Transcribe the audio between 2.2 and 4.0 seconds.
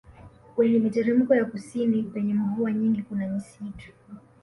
mvua nyingi kuna misitu